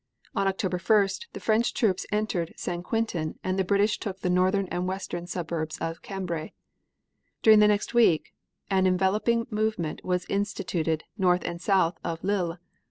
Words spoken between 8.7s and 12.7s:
an enveloping movement was instituted north and south of Lille.